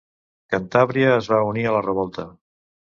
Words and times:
Cantàbria 0.53 1.13
es 1.19 1.31
va 1.35 1.43
unir 1.53 1.69
a 1.69 1.77
la 1.79 1.85
revolta. 1.91 2.31